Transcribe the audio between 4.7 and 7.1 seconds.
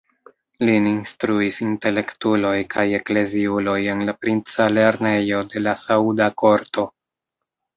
lernejo de la sauda korto.